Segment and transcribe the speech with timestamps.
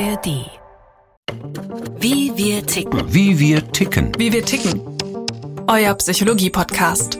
[0.00, 0.50] ARD.
[1.98, 3.12] Wie wir ticken.
[3.12, 4.12] Wie wir ticken.
[4.16, 4.80] Wie wir ticken.
[5.66, 7.18] Euer Psychologie-Podcast.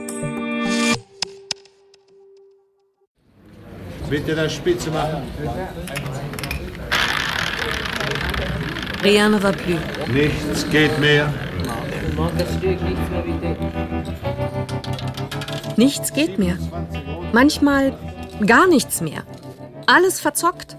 [4.09, 5.23] Bitte das Spitze machen.
[9.03, 9.81] Rien ne va plus.
[10.09, 11.35] Nichts geht mehr.
[15.77, 16.57] Nichts geht mehr.
[17.33, 17.93] Manchmal
[18.47, 19.23] gar nichts mehr.
[19.85, 20.79] Alles verzockt.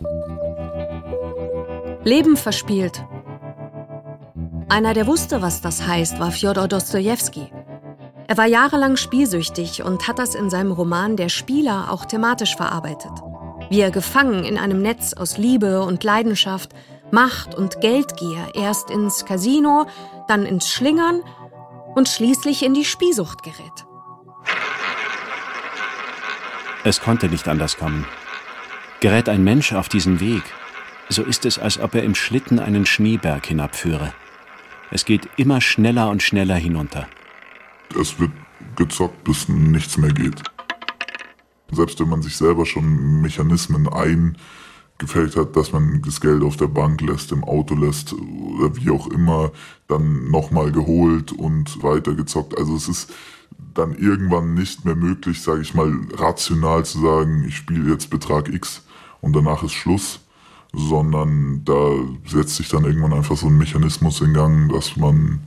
[2.03, 3.05] Leben verspielt.
[4.69, 7.51] Einer, der wusste, was das heißt, war Fjodor Dostojewski.
[8.27, 13.11] Er war jahrelang spielsüchtig und hat das in seinem Roman Der Spieler auch thematisch verarbeitet.
[13.69, 16.71] Wie er gefangen in einem Netz aus Liebe und Leidenschaft,
[17.11, 19.85] Macht und Geldgier erst ins Casino,
[20.27, 21.21] dann ins Schlingern
[21.93, 23.85] und schließlich in die Spielsucht gerät.
[26.83, 28.07] Es konnte nicht anders kommen.
[29.01, 30.43] Gerät ein Mensch auf diesen Weg,
[31.11, 34.13] so ist es, als ob er im Schlitten einen Schneeberg hinabführe.
[34.91, 37.07] Es geht immer schneller und schneller hinunter.
[37.99, 38.31] Es wird
[38.75, 40.41] gezockt, bis nichts mehr geht.
[41.71, 46.67] Selbst wenn man sich selber schon Mechanismen eingefällt hat, dass man das Geld auf der
[46.67, 49.51] Bank lässt, im Auto lässt oder wie auch immer,
[49.87, 52.57] dann nochmal geholt und weiter gezockt.
[52.57, 53.13] Also es ist
[53.73, 58.49] dann irgendwann nicht mehr möglich, sage ich mal, rational zu sagen, ich spiele jetzt Betrag
[58.49, 58.83] X
[59.21, 60.19] und danach ist Schluss,
[60.73, 61.91] sondern da
[62.25, 65.41] setzt sich dann irgendwann einfach so ein Mechanismus in Gang, dass man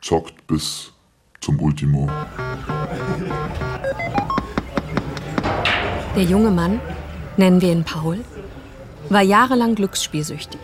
[0.00, 0.92] zockt bis
[1.40, 2.08] zum Ultimo.
[6.16, 6.80] Der junge Mann,
[7.36, 8.20] nennen wir ihn Paul,
[9.08, 10.60] war jahrelang glücksspielsüchtig.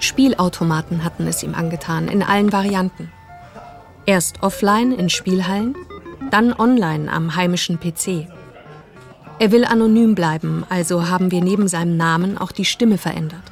[0.00, 3.10] Spielautomaten hatten es ihm angetan, in allen Varianten.
[4.06, 5.74] Erst offline in Spielhallen,
[6.30, 8.28] dann online am heimischen PC.
[9.40, 13.42] Er will anonym bleiben, also haben wir neben seinem Namen auch die Stimme verändert.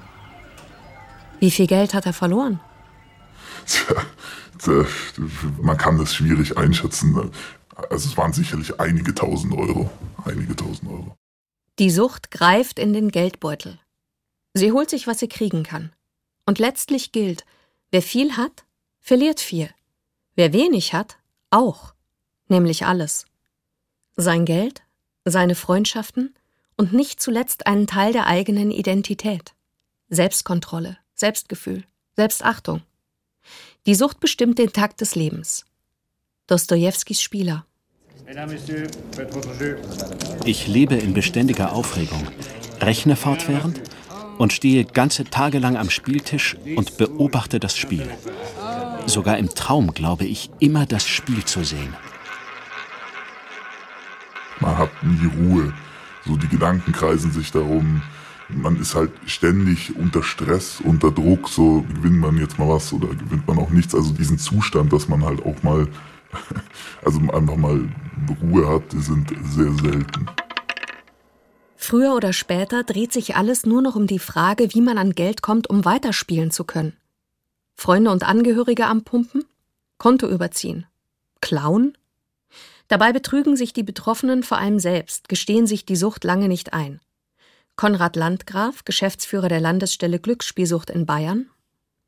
[1.41, 2.61] Wie viel Geld hat er verloren?
[3.67, 4.05] Tja,
[5.61, 7.33] man kann das schwierig einschätzen.
[7.91, 9.91] Also es waren sicherlich einige tausend Euro.
[10.25, 11.17] Einige tausend Euro.
[11.79, 13.79] Die Sucht greift in den Geldbeutel.
[14.55, 15.93] Sie holt sich, was sie kriegen kann.
[16.47, 17.45] Und letztlich gilt,
[17.91, 18.65] wer viel hat,
[19.01, 19.71] verliert viel.
[20.37, 21.19] Wer wenig hat,
[21.51, 21.95] auch.
[22.49, 23.27] Nämlich alles.
[24.17, 24.83] Sein Geld,
[25.25, 26.35] seine Freundschaften
[26.77, 29.55] und nicht zuletzt einen Teil der eigenen Identität.
[30.09, 31.85] Selbstkontrolle, Selbstgefühl,
[32.17, 32.83] Selbstachtung.
[33.87, 35.65] Die Sucht bestimmt den Takt des Lebens.
[36.47, 37.67] Dostojewskis Spieler.
[40.45, 42.27] Ich lebe in beständiger Aufregung,
[42.81, 43.81] rechne fortwährend
[44.39, 48.09] und stehe ganze Tage lang am Spieltisch und beobachte das Spiel.
[49.07, 51.95] Sogar im Traum glaube ich immer das Spiel zu sehen.
[54.63, 55.73] Man hat nie Ruhe.
[56.25, 58.01] So die Gedanken kreisen sich darum.
[58.49, 61.49] Man ist halt ständig unter Stress, unter Druck.
[61.49, 63.93] So gewinnt man jetzt mal was oder gewinnt man auch nichts.
[63.95, 65.89] Also diesen Zustand, dass man halt auch mal,
[67.05, 67.89] also einfach mal
[68.41, 70.27] Ruhe hat, die sind sehr selten.
[71.75, 75.43] Früher oder später dreht sich alles nur noch um die Frage, wie man an Geld
[75.43, 76.93] kommt, um weiterspielen zu können.
[77.75, 79.45] Freunde und Angehörige am Pumpen?
[79.99, 80.87] Konto überziehen?
[81.41, 81.99] Klauen?
[82.93, 87.01] Dabei betrügen sich die Betroffenen vor allem selbst, gestehen sich die Sucht lange nicht ein.
[87.75, 91.47] Konrad Landgraf, Geschäftsführer der Landesstelle Glücksspielsucht in Bayern.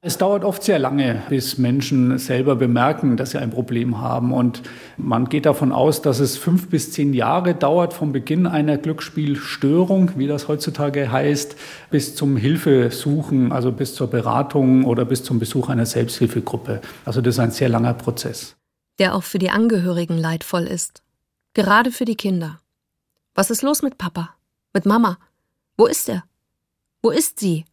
[0.03, 4.34] Es dauert oft sehr lange, bis Menschen selber bemerken, dass sie ein Problem haben.
[4.34, 4.61] Und
[4.99, 10.11] man geht davon aus, dass es fünf bis zehn Jahre dauert vom Beginn einer Glücksspielstörung,
[10.19, 11.56] wie das heutzutage heißt,
[11.91, 16.83] bis zum Hilfesuchen, also bis zur Beratung oder bis zum Besuch einer Selbsthilfegruppe.
[17.06, 18.55] Also das ist ein sehr langer Prozess.
[18.99, 21.03] Der auch für die Angehörigen leidvoll ist.
[21.55, 22.60] Gerade für die Kinder.
[23.34, 24.34] Was ist los mit Papa?
[24.72, 25.19] Mit Mama?
[25.77, 26.25] Wo ist er?
[27.03, 27.65] Wo ist sie?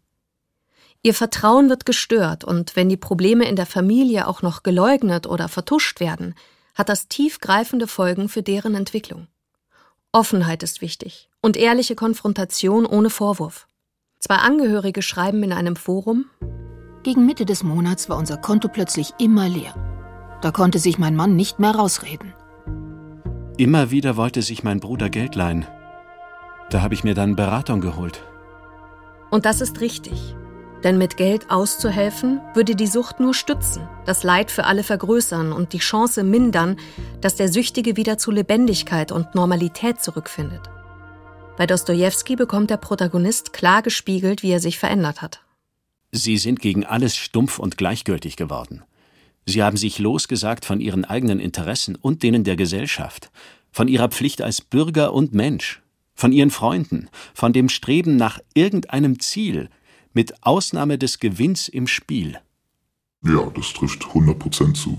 [1.04, 5.48] Ihr Vertrauen wird gestört, und wenn die Probleme in der Familie auch noch geleugnet oder
[5.48, 6.36] vertuscht werden,
[6.76, 9.28] hat das tiefgreifende Folgen für deren Entwicklung.
[10.12, 13.68] Offenheit ist wichtig und ehrliche Konfrontation ohne Vorwurf.
[14.20, 16.26] Zwei Angehörige schreiben in einem Forum
[17.04, 19.91] Gegen Mitte des Monats war unser Konto plötzlich immer leer.
[20.42, 22.34] Da konnte sich mein Mann nicht mehr rausreden.
[23.58, 25.66] Immer wieder wollte sich mein Bruder Geld leihen.
[26.72, 28.24] Da habe ich mir dann Beratung geholt.
[29.30, 30.36] Und das ist richtig.
[30.84, 35.74] Denn mit Geld auszuhelfen, würde die Sucht nur stützen, das Leid für alle vergrößern und
[35.74, 36.78] die Chance mindern,
[37.22, 40.72] dass der Süchtige wieder zu Lebendigkeit und Normalität zurückfindet.
[41.56, 45.42] Bei Dostojewski bekommt der Protagonist klar gespiegelt, wie er sich verändert hat.
[46.12, 48.84] Sie sind gegen alles stumpf und gleichgültig geworden.
[49.52, 53.32] Sie haben sich losgesagt von ihren eigenen Interessen und denen der Gesellschaft,
[53.74, 55.82] von ihrer Pflicht als Bürger und Mensch,
[56.16, 59.70] von ihren Freunden, von dem Streben nach irgendeinem Ziel,
[60.14, 62.40] mit Ausnahme des Gewinns im Spiel.
[63.26, 64.98] Ja, das trifft 100% zu.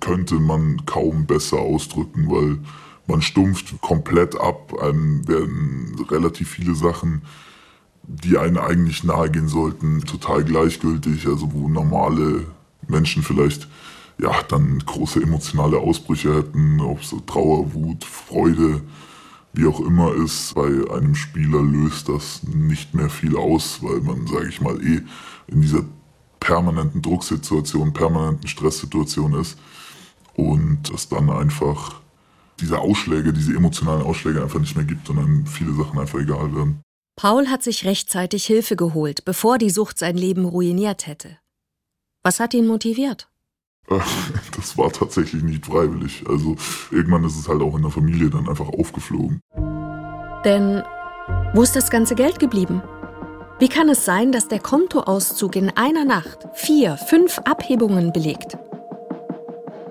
[0.00, 2.58] Könnte man kaum besser ausdrücken, weil
[3.06, 4.74] man stumpft komplett ab.
[4.78, 7.22] Einem werden relativ viele Sachen,
[8.02, 11.26] die einen eigentlich nahegehen sollten, total gleichgültig.
[11.26, 12.44] Also wo normale
[12.88, 13.68] Menschen vielleicht
[14.18, 18.82] ja dann große emotionale Ausbrüche hätten, ob so Trauer, Wut, Freude,
[19.52, 20.54] wie auch immer ist.
[20.54, 25.02] Bei einem Spieler löst das nicht mehr viel aus, weil man, sage ich mal, eh
[25.48, 25.82] in dieser
[26.40, 29.58] permanenten Drucksituation, permanenten Stresssituation ist
[30.34, 32.00] und es dann einfach
[32.60, 36.54] diese Ausschläge, diese emotionalen Ausschläge einfach nicht mehr gibt und dann viele Sachen einfach egal
[36.54, 36.80] werden.
[37.16, 41.38] Paul hat sich rechtzeitig Hilfe geholt, bevor die Sucht sein Leben ruiniert hätte.
[42.22, 43.28] Was hat ihn motiviert?
[44.56, 46.24] Das war tatsächlich nicht freiwillig.
[46.28, 46.56] Also
[46.90, 49.40] irgendwann ist es halt auch in der Familie dann einfach aufgeflogen.
[50.44, 50.82] Denn
[51.54, 52.82] wo ist das ganze Geld geblieben?
[53.58, 58.58] Wie kann es sein, dass der Kontoauszug in einer Nacht vier, fünf Abhebungen belegt?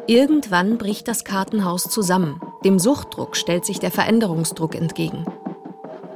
[0.07, 2.39] Irgendwann bricht das Kartenhaus zusammen.
[2.63, 5.25] Dem Suchtdruck stellt sich der Veränderungsdruck entgegen.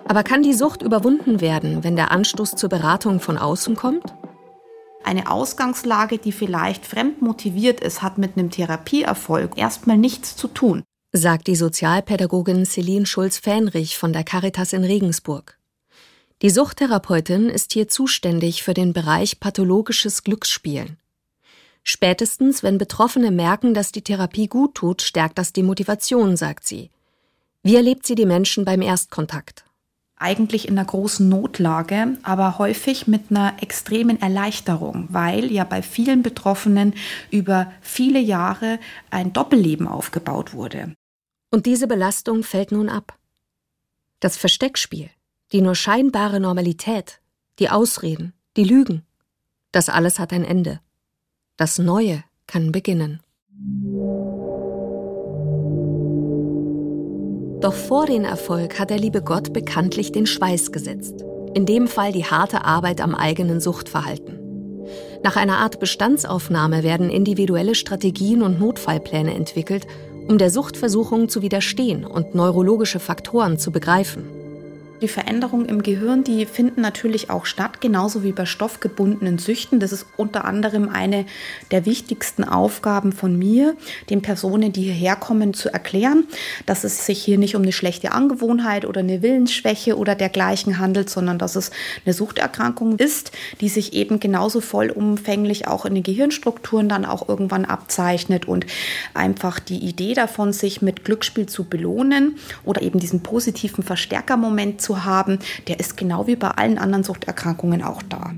[0.07, 4.13] Aber kann die Sucht überwunden werden, wenn der Anstoß zur Beratung von außen kommt?
[5.09, 10.83] Eine Ausgangslage, die vielleicht fremd motiviert ist, hat mit einem Therapieerfolg erstmal nichts zu tun,
[11.11, 15.57] sagt die Sozialpädagogin Celine Schulz-Fähnrich von der Caritas in Regensburg.
[16.43, 20.99] Die Suchttherapeutin ist hier zuständig für den Bereich pathologisches Glücksspielen.
[21.83, 26.91] Spätestens, wenn Betroffene merken, dass die Therapie gut tut, stärkt das die Motivation, sagt sie.
[27.63, 29.65] Wie erlebt sie die Menschen beim Erstkontakt?
[30.19, 36.21] Eigentlich in einer großen Notlage, aber häufig mit einer extremen Erleichterung, weil ja bei vielen
[36.21, 36.93] Betroffenen
[37.31, 38.79] über viele Jahre
[39.09, 40.93] ein Doppelleben aufgebaut wurde.
[41.51, 43.17] Und diese Belastung fällt nun ab.
[44.19, 45.09] Das Versteckspiel,
[45.51, 47.21] die nur scheinbare Normalität,
[47.57, 49.05] die Ausreden, die Lügen,
[49.71, 50.81] das alles hat ein Ende.
[51.57, 53.21] Das Neue kann beginnen.
[57.61, 61.25] Doch vor den Erfolg hat der liebe Gott bekanntlich den Schweiß gesetzt.
[61.53, 64.39] In dem Fall die harte Arbeit am eigenen Suchtverhalten.
[65.23, 69.87] Nach einer Art Bestandsaufnahme werden individuelle Strategien und Notfallpläne entwickelt,
[70.29, 74.38] um der Suchtversuchung zu widerstehen und neurologische Faktoren zu begreifen.
[75.01, 79.79] Die Veränderungen im Gehirn, die finden natürlich auch statt, genauso wie bei stoffgebundenen Süchten.
[79.79, 81.25] Das ist unter anderem eine
[81.71, 83.77] der wichtigsten Aufgaben von mir,
[84.09, 86.25] den Personen, die hierher kommen, zu erklären,
[86.65, 91.09] dass es sich hier nicht um eine schlechte Angewohnheit oder eine Willensschwäche oder dergleichen handelt,
[91.09, 91.71] sondern dass es
[92.05, 93.31] eine Suchterkrankung ist,
[93.61, 98.65] die sich eben genauso vollumfänglich auch in den Gehirnstrukturen dann auch irgendwann abzeichnet und
[99.13, 104.88] einfach die Idee davon, sich mit Glücksspiel zu belohnen oder eben diesen positiven Verstärkermoment zu
[104.89, 105.37] zu haben,
[105.67, 108.31] der ist genau wie bei allen anderen Suchterkrankungen auch da.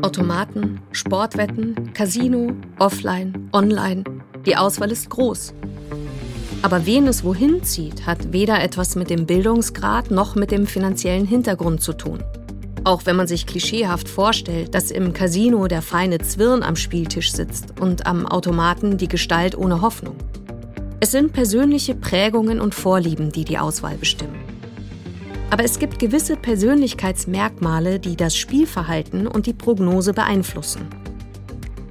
[0.00, 4.04] Automaten, Sportwetten, Casino, Offline, Online.
[4.46, 5.52] Die Auswahl ist groß.
[6.62, 11.26] Aber wen es wohin zieht, hat weder etwas mit dem Bildungsgrad noch mit dem finanziellen
[11.26, 12.24] Hintergrund zu tun.
[12.84, 17.78] Auch wenn man sich klischeehaft vorstellt, dass im Casino der feine Zwirn am Spieltisch sitzt
[17.78, 20.16] und am Automaten die Gestalt ohne Hoffnung.
[21.00, 24.40] Es sind persönliche Prägungen und Vorlieben, die die Auswahl bestimmen.
[25.48, 30.88] Aber es gibt gewisse Persönlichkeitsmerkmale, die das Spielverhalten und die Prognose beeinflussen.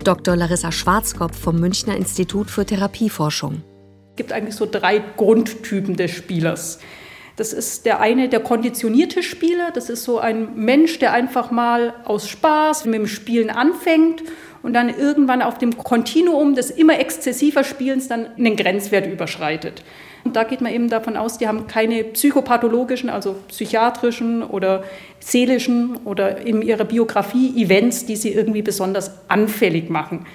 [0.03, 0.35] Dr.
[0.35, 3.63] Larissa Schwarzkopf vom Münchner Institut für Therapieforschung.
[4.11, 6.79] Es gibt eigentlich so drei Grundtypen des Spielers.
[7.37, 9.71] Das ist der eine, der konditionierte Spieler.
[9.73, 14.21] Das ist so ein Mensch, der einfach mal aus Spaß mit dem Spielen anfängt
[14.67, 19.81] und dann irgendwann auf dem Kontinuum des immer exzessiver Spielens dann einen Grenzwert überschreitet.
[20.25, 24.83] Und da geht man eben davon aus, die haben keine psychopathologischen, also psychiatrischen oder
[25.21, 30.25] seelischen oder in ihrer Biografie Events, die sie irgendwie besonders anfällig machen.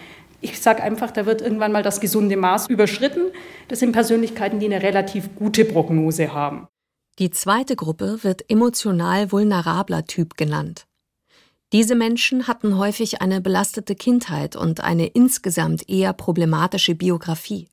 [0.40, 3.24] Ich sage einfach, da wird irgendwann mal das gesunde Maß überschritten.
[3.68, 6.68] Das sind Persönlichkeiten, die eine relativ gute Prognose haben.
[7.18, 10.86] Die zweite Gruppe wird emotional vulnerabler Typ genannt.
[11.72, 17.68] Diese Menschen hatten häufig eine belastete Kindheit und eine insgesamt eher problematische Biografie.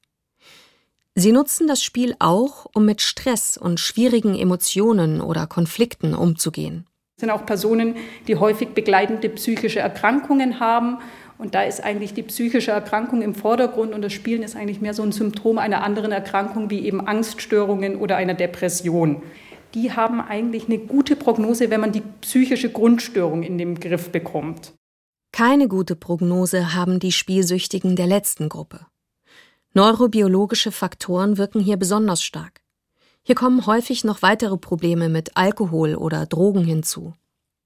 [1.16, 6.86] Sie nutzen das Spiel auch, um mit Stress und schwierigen Emotionen oder Konflikten umzugehen.
[7.18, 7.98] Es sind auch Personen,
[8.30, 11.00] die häufig begleitende psychische Erkrankungen haben.
[11.38, 14.94] Und da ist eigentlich die psychische Erkrankung im Vordergrund und das Spielen ist eigentlich mehr
[14.94, 19.24] so ein Symptom einer anderen Erkrankung wie eben Angststörungen oder einer Depression
[19.74, 24.74] die haben eigentlich eine gute Prognose, wenn man die psychische Grundstörung in den Griff bekommt.
[25.32, 28.88] Keine gute Prognose haben die Spielsüchtigen der letzten Gruppe.
[29.74, 32.62] Neurobiologische Faktoren wirken hier besonders stark.
[33.22, 37.14] Hier kommen häufig noch weitere Probleme mit Alkohol oder Drogen hinzu.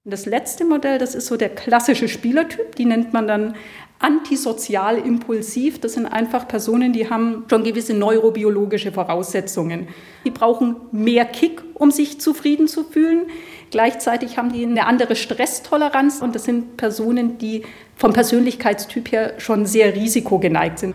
[0.06, 3.56] Das letzte Modell, das ist so der klassische Spielertyp, die nennt man dann
[4.04, 5.80] antisozial impulsiv.
[5.80, 9.88] Das sind einfach Personen, die haben schon gewisse neurobiologische Voraussetzungen.
[10.26, 13.22] Die brauchen mehr Kick, um sich zufrieden zu fühlen.
[13.70, 17.62] Gleichzeitig haben die eine andere Stresstoleranz und das sind Personen, die
[17.96, 20.94] vom Persönlichkeitstyp her schon sehr risikogeneigt sind.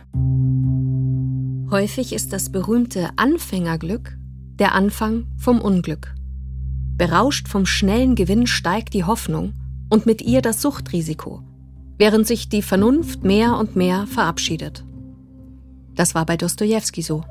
[1.72, 4.16] Häufig ist das berühmte Anfängerglück
[4.60, 6.14] der Anfang vom Unglück.
[6.98, 9.54] Berauscht vom schnellen Gewinn steigt die Hoffnung
[9.90, 11.42] und mit ihr das Suchtrisiko,
[12.00, 14.84] während sich die Vernunft mehr und mehr verabschiedet.
[15.94, 17.24] Das war bei Dostoevsky so.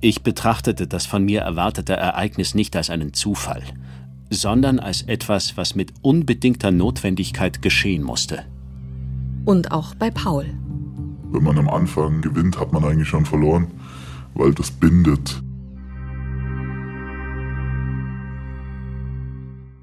[0.00, 3.62] Ich betrachtete das von mir erwartete Ereignis nicht als einen Zufall,
[4.30, 8.44] sondern als etwas, was mit unbedingter Notwendigkeit geschehen musste.
[9.44, 10.46] Und auch bei Paul.
[11.30, 13.68] Wenn man am Anfang gewinnt, hat man eigentlich schon verloren,
[14.34, 15.40] weil das bindet.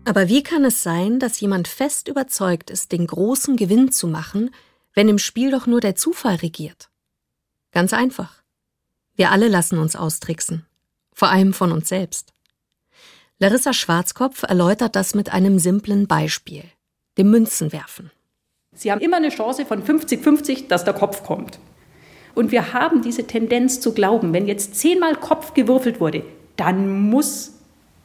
[0.10, 4.50] Aber wie kann es sein, dass jemand fest überzeugt ist, den großen Gewinn zu machen,
[4.96, 6.90] wenn im Spiel doch nur der Zufall regiert?
[7.72, 8.42] Ganz einfach.
[9.14, 10.66] Wir alle lassen uns austricksen.
[11.14, 12.34] Vor allem von uns selbst.
[13.38, 16.64] Larissa Schwarzkopf erläutert das mit einem simplen Beispiel,
[17.20, 18.10] dem Münzenwerfen.
[18.74, 21.60] Sie haben immer eine Chance von 50-50, dass der Kopf kommt.
[22.34, 26.24] Und wir haben diese Tendenz zu glauben, wenn jetzt zehnmal Kopf gewürfelt wurde,
[26.56, 27.52] dann muss,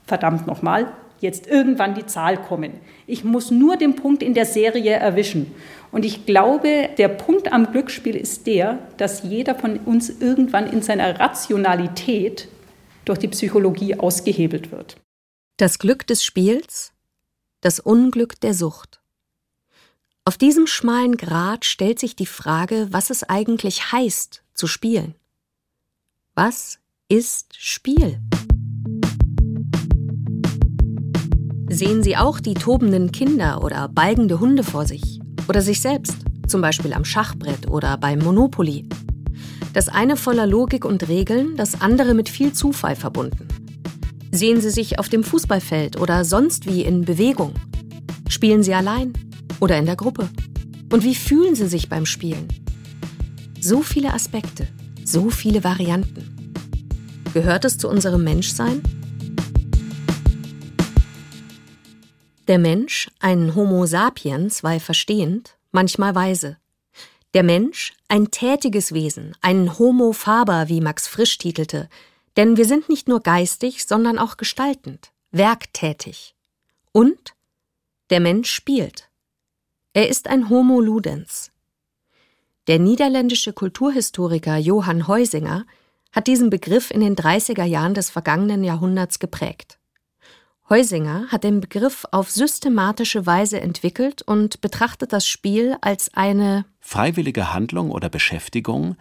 [0.07, 2.73] verdammt nochmal, jetzt irgendwann die Zahl kommen.
[3.07, 5.55] Ich muss nur den Punkt in der Serie erwischen.
[5.93, 10.83] Und ich glaube, der Punkt am Glücksspiel ist der, dass jeder von uns irgendwann in
[10.83, 12.49] seiner Rationalität
[13.05, 14.97] durch die Psychologie ausgehebelt wird.
[15.57, 16.93] Das Glück des Spiels,
[17.61, 19.01] das Unglück der Sucht.
[20.25, 25.15] Auf diesem schmalen Grat stellt sich die Frage, was es eigentlich heißt, zu spielen.
[26.35, 26.79] Was
[27.09, 28.21] ist Spiel?
[31.75, 35.19] Sehen Sie auch die tobenden Kinder oder balgende Hunde vor sich?
[35.49, 38.89] Oder sich selbst, zum Beispiel am Schachbrett oder beim Monopoly?
[39.73, 43.49] Das eine voller Logik und Regeln, das andere mit viel Zufall verbunden.
[44.31, 47.55] Sehen Sie sich auf dem Fußballfeld oder sonst wie in Bewegung?
[48.29, 49.13] Spielen Sie allein
[49.59, 50.29] oder in der Gruppe?
[50.93, 52.47] Und wie fühlen Sie sich beim Spielen?
[53.61, 54.69] So viele Aspekte,
[55.05, 56.55] so viele Varianten.
[57.33, 58.81] Gehört es zu unserem Menschsein?
[62.47, 66.59] Der Mensch, ein Homo sapiens, weil verstehend, manchmal weise.
[67.33, 71.89] Der Mensch, ein tätiges Wesen, ein Homo faber, wie Max Frisch titelte,
[72.37, 76.35] denn wir sind nicht nur geistig, sondern auch gestaltend, werktätig.
[76.93, 77.35] Und
[78.11, 79.09] der Mensch spielt.
[79.95, 81.51] Er ist ein Homo ludens.
[82.67, 85.65] Der niederländische Kulturhistoriker Johann Heusinger
[86.13, 89.79] hat diesen Begriff in den 30er Jahren des vergangenen Jahrhunderts geprägt.
[90.71, 97.53] Heusinger hat den Begriff auf systematische Weise entwickelt und betrachtet das Spiel als eine freiwillige
[97.53, 98.97] Handlung oder Beschäftigung,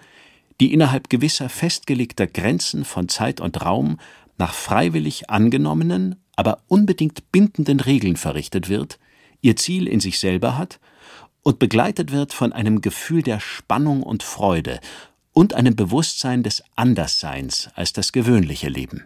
[0.60, 3.98] die innerhalb gewisser festgelegter Grenzen von Zeit und Raum
[4.38, 9.00] nach freiwillig angenommenen, aber unbedingt bindenden Regeln verrichtet wird,
[9.40, 10.82] ihr Ziel in sich selber hat
[11.44, 14.82] und begleitet wird von einem Gefühl der Spannung und Freude
[15.32, 19.06] und einem Bewusstsein des Andersseins als das gewöhnliche Leben.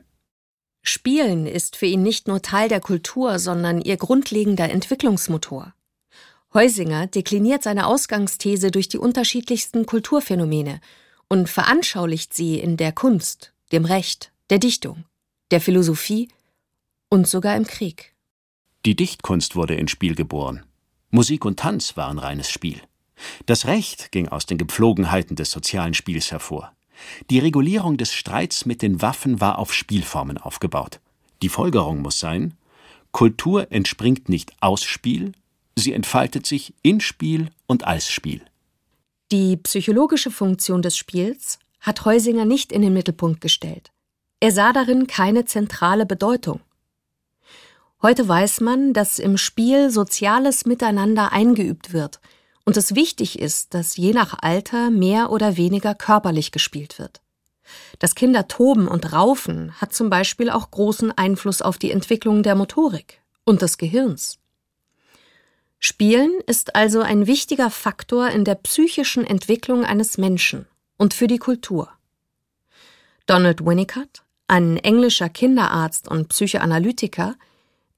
[0.89, 5.73] Spielen ist für ihn nicht nur Teil der Kultur, sondern ihr grundlegender Entwicklungsmotor.
[6.53, 10.79] Heusinger dekliniert seine Ausgangsthese durch die unterschiedlichsten Kulturphänomene
[11.27, 15.03] und veranschaulicht sie in der Kunst, dem Recht, der Dichtung,
[15.51, 16.29] der Philosophie
[17.09, 18.15] und sogar im Krieg.
[18.85, 20.65] Die Dichtkunst wurde ins Spiel geboren.
[21.09, 22.81] Musik und Tanz waren reines Spiel.
[23.45, 26.76] Das Recht ging aus den Gepflogenheiten des sozialen Spiels hervor.
[27.29, 30.99] Die Regulierung des Streits mit den Waffen war auf Spielformen aufgebaut.
[31.41, 32.53] Die Folgerung muss sein,
[33.11, 35.31] Kultur entspringt nicht aus Spiel,
[35.75, 38.41] sie entfaltet sich in Spiel und als Spiel.
[39.31, 43.91] Die psychologische Funktion des Spiels hat Heusinger nicht in den Mittelpunkt gestellt.
[44.39, 46.61] Er sah darin keine zentrale Bedeutung.
[48.01, 52.19] Heute weiß man, dass im Spiel soziales Miteinander eingeübt wird–
[52.67, 57.21] und es wichtig ist, dass je nach Alter mehr oder weniger körperlich gespielt wird.
[57.99, 62.55] Das Kinder toben und raufen hat zum Beispiel auch großen Einfluss auf die Entwicklung der
[62.55, 64.39] Motorik und des Gehirns.
[65.79, 71.39] Spielen ist also ein wichtiger Faktor in der psychischen Entwicklung eines Menschen und für die
[71.39, 71.87] Kultur.
[73.27, 77.35] Donald Winnicott, ein englischer Kinderarzt und Psychoanalytiker,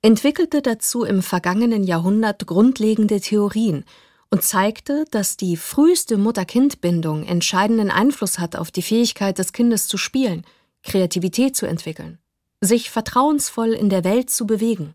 [0.03, 3.83] entwickelte dazu im vergangenen Jahrhundert grundlegende Theorien
[4.29, 9.97] und zeigte, dass die früheste Mutter-Kind-Bindung entscheidenden Einfluss hat auf die Fähigkeit des Kindes zu
[9.97, 10.45] spielen,
[10.83, 12.19] Kreativität zu entwickeln,
[12.61, 14.93] sich vertrauensvoll in der Welt zu bewegen.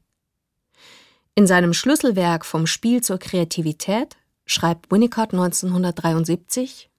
[1.35, 6.91] In seinem Schlüsselwerk Vom Spiel zur Kreativität schreibt Winnicott 1973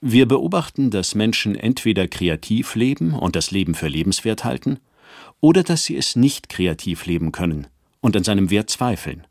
[0.00, 4.78] Wir beobachten, dass Menschen entweder kreativ leben und das Leben für lebenswert halten,
[5.40, 7.66] oder dass sie es nicht kreativ leben können
[8.00, 9.26] und an seinem Wert zweifeln.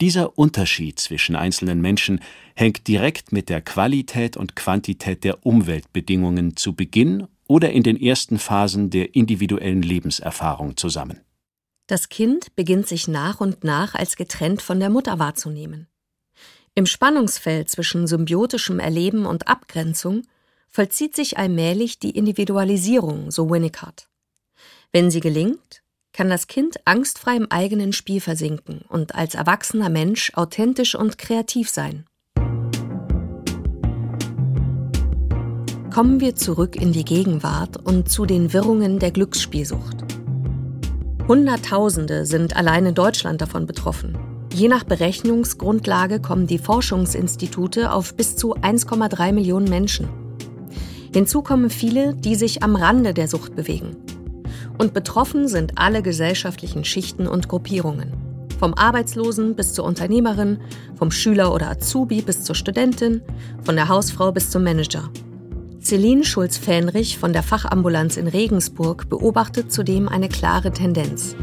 [0.00, 2.20] Dieser Unterschied zwischen einzelnen Menschen
[2.54, 8.38] hängt direkt mit der Qualität und Quantität der Umweltbedingungen zu Beginn oder in den ersten
[8.38, 11.20] Phasen der individuellen Lebenserfahrung zusammen.
[11.86, 15.86] Das Kind beginnt sich nach und nach als getrennt von der Mutter wahrzunehmen.
[16.74, 20.22] Im Spannungsfeld zwischen symbiotischem Erleben und Abgrenzung
[20.68, 24.08] vollzieht sich allmählich die Individualisierung, so Winnicott.
[24.92, 25.82] Wenn sie gelingt,
[26.16, 31.68] kann das Kind angstfrei im eigenen Spiel versinken und als erwachsener Mensch authentisch und kreativ
[31.68, 32.06] sein.
[35.92, 40.04] Kommen wir zurück in die Gegenwart und zu den Wirrungen der Glücksspielsucht.
[41.28, 44.16] Hunderttausende sind allein in Deutschland davon betroffen.
[44.54, 50.08] Je nach Berechnungsgrundlage kommen die Forschungsinstitute auf bis zu 1,3 Millionen Menschen.
[51.12, 53.96] Hinzu kommen viele, die sich am Rande der Sucht bewegen.
[54.78, 58.12] Und betroffen sind alle gesellschaftlichen Schichten und Gruppierungen.
[58.58, 60.60] Vom Arbeitslosen bis zur Unternehmerin,
[60.96, 63.22] vom Schüler oder Azubi bis zur Studentin,
[63.62, 65.10] von der Hausfrau bis zum Manager.
[65.80, 71.36] Celine Schulz-Fähnrich von der Fachambulanz in Regensburg beobachtet zudem eine klare Tendenz.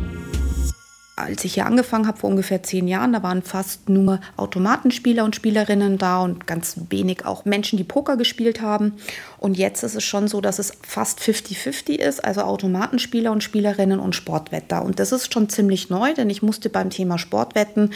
[1.15, 5.35] Als ich hier angefangen habe vor ungefähr zehn Jahren, da waren fast nur Automatenspieler und
[5.35, 8.93] Spielerinnen da und ganz wenig auch Menschen, die Poker gespielt haben.
[9.37, 13.99] Und jetzt ist es schon so, dass es fast 50-50 ist, also Automatenspieler und Spielerinnen
[13.99, 14.83] und Sportwetter.
[14.83, 17.91] Und das ist schon ziemlich neu, denn ich musste beim Thema Sportwetten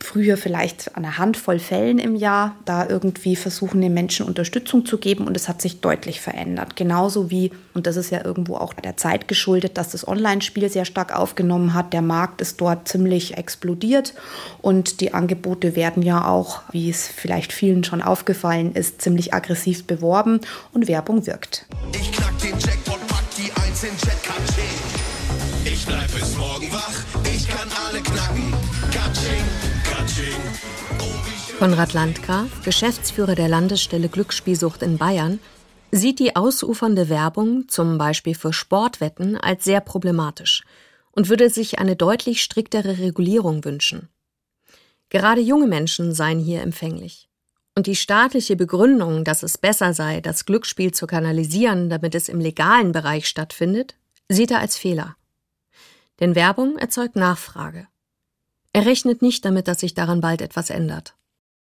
[0.00, 5.26] früher vielleicht eine Handvoll Fällen im Jahr da irgendwie versuchen, den Menschen Unterstützung zu geben
[5.26, 6.76] und es hat sich deutlich verändert.
[6.76, 10.84] Genauso wie, und das ist ja irgendwo auch der Zeit geschuldet, dass das Online-Spiel sehr
[10.84, 11.92] stark aufgenommen hat.
[11.92, 14.14] Der Markt ist dort ziemlich explodiert
[14.60, 19.86] und die Angebote werden ja auch, wie es vielleicht vielen schon aufgefallen ist, ziemlich aggressiv
[19.86, 20.40] beworben
[20.72, 21.66] und Werbung wirkt.
[21.92, 27.05] Ich knack den Jackpot, pack die Eins in Jet, Ich bleib bis morgen wach,
[31.58, 35.40] Konrad Landgraf, Geschäftsführer der Landesstelle Glücksspielsucht in Bayern,
[35.90, 40.64] sieht die ausufernde Werbung, zum Beispiel für Sportwetten, als sehr problematisch
[41.12, 44.10] und würde sich eine deutlich striktere Regulierung wünschen.
[45.08, 47.30] Gerade junge Menschen seien hier empfänglich.
[47.74, 52.38] Und die staatliche Begründung, dass es besser sei, das Glücksspiel zu kanalisieren, damit es im
[52.38, 53.94] legalen Bereich stattfindet,
[54.28, 55.16] sieht er als Fehler.
[56.20, 57.88] Denn Werbung erzeugt Nachfrage.
[58.74, 61.14] Er rechnet nicht damit, dass sich daran bald etwas ändert.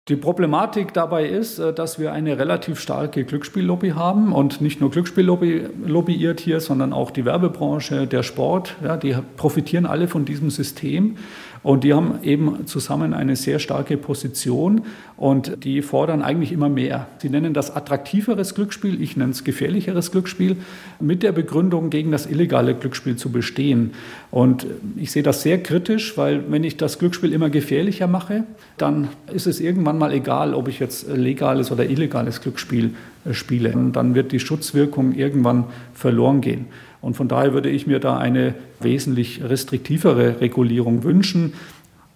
[0.09, 4.91] Die Problematik dabei ist, äh, dass wir eine relativ starke Glücksspiellobby haben und nicht nur
[4.91, 10.51] Glücksspiellobby lobbyiert hier, sondern auch die Werbebranche, der Sport, ja, die profitieren alle von diesem
[10.51, 11.17] System.
[11.63, 14.83] Und die haben eben zusammen eine sehr starke Position
[15.17, 17.07] und die fordern eigentlich immer mehr.
[17.19, 20.57] Sie nennen das attraktiveres Glücksspiel, ich nenne es gefährlicheres Glücksspiel,
[20.99, 23.93] mit der Begründung, gegen das illegale Glücksspiel zu bestehen.
[24.31, 28.45] Und ich sehe das sehr kritisch, weil wenn ich das Glücksspiel immer gefährlicher mache,
[28.77, 32.91] dann ist es irgendwann mal egal, ob ich jetzt legales oder illegales Glücksspiel
[33.25, 33.73] äh, spiele.
[33.73, 36.67] Und dann wird die Schutzwirkung irgendwann verloren gehen.
[37.01, 41.53] Und von daher würde ich mir da eine wesentlich restriktivere Regulierung wünschen.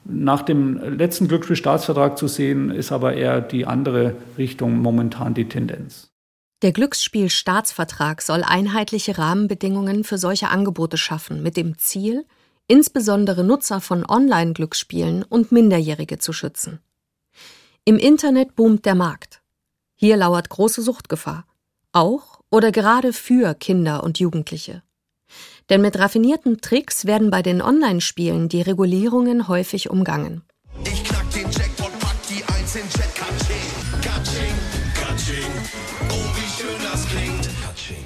[0.05, 6.11] Nach dem letzten Glücksspielstaatsvertrag zu sehen, ist aber eher die andere Richtung momentan die Tendenz.
[6.63, 12.25] Der Glücksspielstaatsvertrag soll einheitliche Rahmenbedingungen für solche Angebote schaffen, mit dem Ziel,
[12.67, 16.81] insbesondere Nutzer von Online-Glücksspielen und Minderjährige zu schützen.
[17.85, 19.41] Im Internet boomt der Markt.
[19.95, 21.47] Hier lauert große Suchtgefahr.
[21.93, 24.83] Auch oder gerade für Kinder und Jugendliche.
[25.71, 30.43] Denn mit raffinierten Tricks werden bei den Online-Spielen die Regulierungen häufig umgangen.
[30.85, 34.55] Ich knack den Jackpot, pack die Eins in Jet, Katsching, Katsching,
[34.95, 35.53] Katsching.
[36.09, 37.49] Oh, wie schön das klingt.
[37.63, 38.05] Katsching.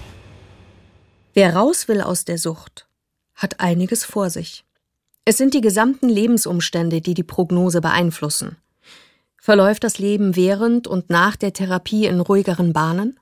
[1.34, 2.88] Wer raus will aus der Sucht,
[3.34, 4.64] hat einiges vor sich.
[5.24, 8.56] Es sind die gesamten Lebensumstände, die die Prognose beeinflussen.
[9.36, 13.18] Verläuft das Leben während und nach der Therapie in ruhigeren Bahnen?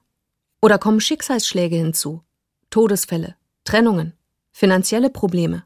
[0.63, 2.23] Oder kommen Schicksalsschläge hinzu,
[2.71, 4.15] Todesfälle, Trennungen,
[4.53, 5.65] finanzielle Probleme?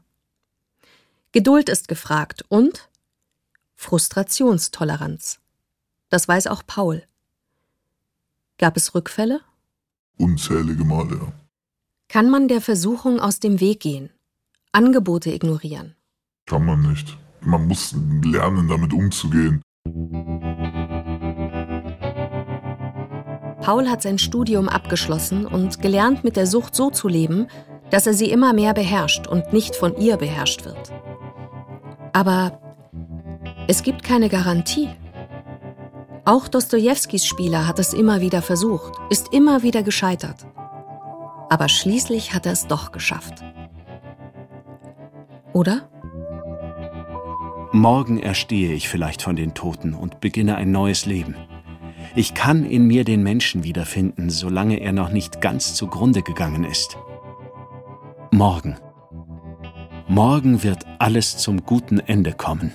[1.31, 2.89] Geduld ist gefragt und
[3.75, 5.39] Frustrationstoleranz.
[6.09, 7.03] Das weiß auch Paul.
[8.57, 9.41] Gab es Rückfälle?
[10.17, 11.33] Unzählige Male, ja.
[12.07, 14.09] Kann man der Versuchung aus dem Weg gehen?
[14.71, 15.95] Angebote ignorieren?
[16.45, 17.17] Kann man nicht.
[17.41, 17.93] Man muss
[18.23, 19.61] lernen, damit umzugehen.
[23.61, 27.47] Paul hat sein Studium abgeschlossen und gelernt, mit der Sucht so zu leben,
[27.89, 30.91] dass er sie immer mehr beherrscht und nicht von ihr beherrscht wird.
[32.13, 32.59] Aber
[33.67, 34.89] es gibt keine Garantie.
[36.23, 40.45] Auch Dostojewskis Spieler hat es immer wieder versucht, ist immer wieder gescheitert.
[41.49, 43.43] Aber schließlich hat er es doch geschafft.
[45.53, 45.89] Oder?
[47.71, 51.35] Morgen erstehe ich vielleicht von den Toten und beginne ein neues Leben.
[52.15, 56.97] Ich kann in mir den Menschen wiederfinden, solange er noch nicht ganz zugrunde gegangen ist.
[58.35, 58.75] Morgen.
[60.09, 62.73] Morgen wird alles zum guten Ende kommen.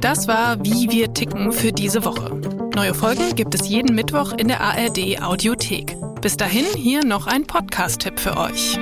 [0.00, 2.38] Das war Wie wir ticken für diese Woche.
[2.74, 5.96] Neue Folgen gibt es jeden Mittwoch in der ARD Audiothek.
[6.20, 8.78] Bis dahin hier noch ein Podcast-Tipp für euch.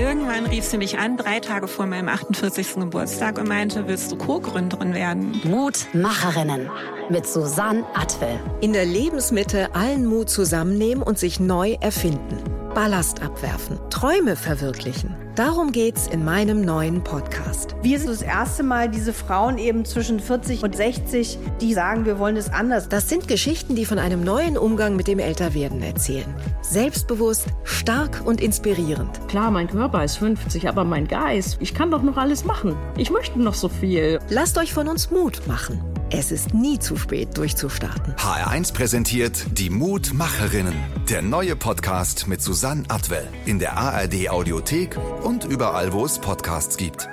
[0.00, 2.76] Irgendwann rief sie mich an, drei Tage vor meinem 48.
[2.76, 5.38] Geburtstag und meinte, willst du Co-Gründerin werden?
[5.44, 6.70] Mutmacherinnen
[7.10, 8.40] mit Susanne Atwell.
[8.62, 12.38] In der Lebensmitte allen Mut zusammennehmen und sich neu erfinden.
[12.74, 15.16] Ballast abwerfen, Träume verwirklichen.
[15.34, 17.74] Darum geht's in meinem neuen Podcast.
[17.82, 22.20] Wir sind das erste Mal diese Frauen eben zwischen 40 und 60, die sagen, wir
[22.20, 22.88] wollen es anders.
[22.88, 26.32] Das sind Geschichten, die von einem neuen Umgang mit dem Älterwerden erzählen.
[26.62, 29.26] Selbstbewusst, stark und inspirierend.
[29.26, 32.76] Klar, mein Körper ist 50, aber mein Geist, ich kann doch noch alles machen.
[32.96, 34.20] Ich möchte noch so viel.
[34.28, 35.89] Lasst euch von uns Mut machen.
[36.12, 38.14] Es ist nie zu spät, durchzustarten.
[38.16, 40.74] HR1 präsentiert die Mutmacherinnen.
[41.08, 46.76] Der neue Podcast mit Susanne Atwell in der ARD Audiothek und überall, wo es Podcasts
[46.76, 47.08] gibt.